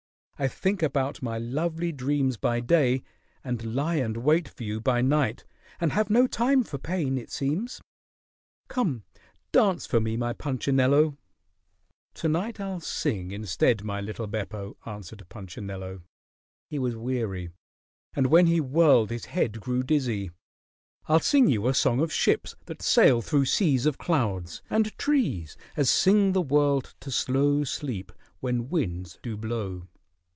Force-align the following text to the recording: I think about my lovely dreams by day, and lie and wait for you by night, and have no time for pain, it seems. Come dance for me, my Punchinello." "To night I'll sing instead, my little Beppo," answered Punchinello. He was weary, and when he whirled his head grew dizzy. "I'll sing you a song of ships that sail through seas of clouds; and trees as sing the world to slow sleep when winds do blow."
I 0.39 0.47
think 0.47 0.81
about 0.81 1.21
my 1.21 1.37
lovely 1.37 1.91
dreams 1.91 2.35
by 2.35 2.61
day, 2.61 3.03
and 3.43 3.75
lie 3.75 3.97
and 3.97 4.17
wait 4.17 4.49
for 4.49 4.63
you 4.63 4.79
by 4.81 4.99
night, 4.99 5.45
and 5.79 5.91
have 5.91 6.09
no 6.09 6.25
time 6.25 6.63
for 6.63 6.79
pain, 6.79 7.19
it 7.19 7.29
seems. 7.29 7.79
Come 8.67 9.03
dance 9.51 9.85
for 9.85 9.99
me, 10.01 10.17
my 10.17 10.33
Punchinello." 10.33 11.15
"To 12.15 12.27
night 12.27 12.59
I'll 12.59 12.79
sing 12.79 13.29
instead, 13.29 13.83
my 13.83 14.01
little 14.01 14.25
Beppo," 14.25 14.77
answered 14.83 15.21
Punchinello. 15.29 16.01
He 16.71 16.79
was 16.79 16.95
weary, 16.95 17.51
and 18.15 18.25
when 18.25 18.47
he 18.47 18.59
whirled 18.59 19.11
his 19.11 19.25
head 19.25 19.59
grew 19.61 19.83
dizzy. 19.83 20.31
"I'll 21.05 21.19
sing 21.19 21.49
you 21.49 21.67
a 21.67 21.75
song 21.75 21.99
of 21.99 22.11
ships 22.11 22.55
that 22.65 22.81
sail 22.81 23.21
through 23.21 23.45
seas 23.45 23.85
of 23.85 23.99
clouds; 23.99 24.63
and 24.71 24.97
trees 24.97 25.55
as 25.77 25.87
sing 25.91 26.31
the 26.31 26.41
world 26.41 26.95
to 27.01 27.11
slow 27.11 27.63
sleep 27.63 28.11
when 28.39 28.69
winds 28.69 29.19
do 29.21 29.37
blow." 29.37 29.87